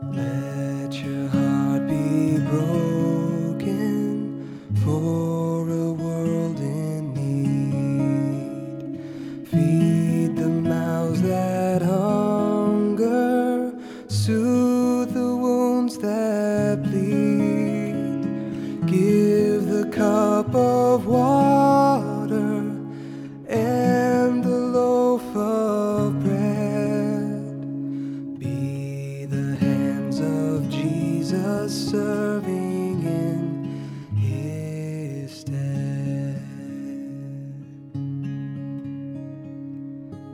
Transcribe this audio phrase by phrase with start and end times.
[0.00, 3.66] Let your heart be broken
[4.84, 9.00] for a world in need.
[9.48, 13.72] Feed the mouths that hunger,
[14.06, 17.37] soothe the wounds that bleed.
[31.66, 33.66] Serving in
[34.16, 36.40] his stead.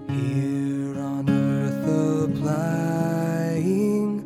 [0.09, 1.89] Here on earth
[2.31, 4.23] applying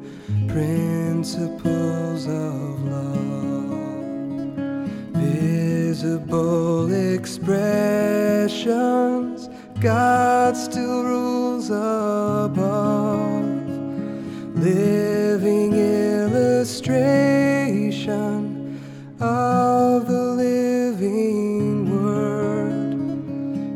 [0.49, 3.71] principles of love,
[5.15, 8.29] visible expressions,
[9.81, 12.59] God still rules above
[14.57, 15.18] living
[16.69, 18.37] illustration
[19.21, 22.93] of the living word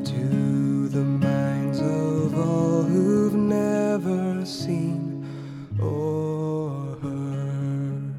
[0.05, 5.25] to the minds of all who've never seen
[5.81, 8.13] or heard.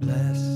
[0.00, 0.49] Blessed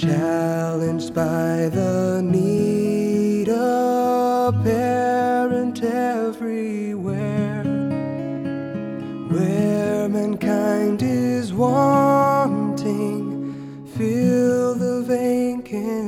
[0.00, 7.62] challenged by the need, a parent everywhere,
[9.28, 12.86] where mankind is wanting,
[13.94, 15.99] fill the vacant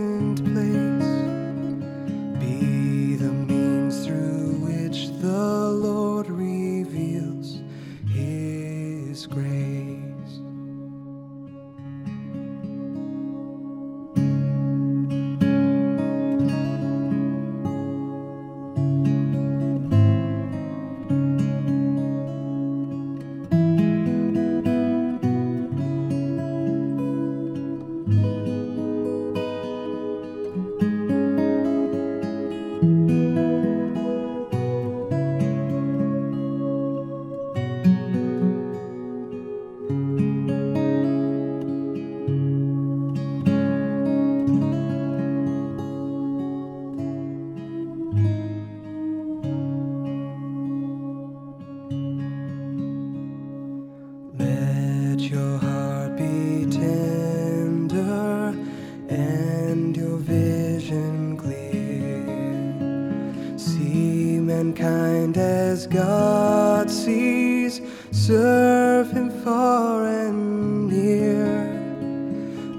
[64.52, 67.80] mankind as God sees,
[68.10, 71.80] serve Him far and near.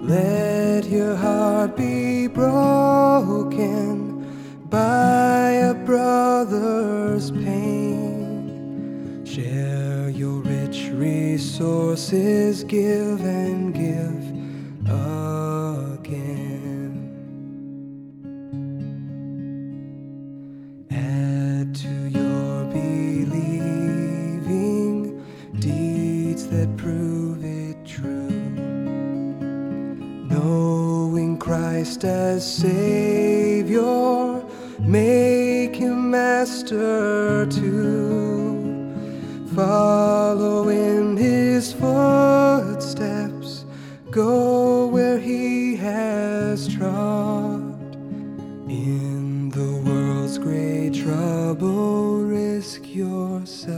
[0.02, 3.90] Let your heart be broken
[4.70, 9.26] by a brother's pain.
[9.26, 14.24] Share your rich resources, give and give
[14.86, 15.63] again.
[31.84, 34.42] Christ as Savior,
[34.80, 38.94] make Him Master too.
[39.54, 43.66] Follow in His footsteps,
[44.12, 47.98] go where He has trod.
[48.70, 53.73] In the world's great trouble, risk yourself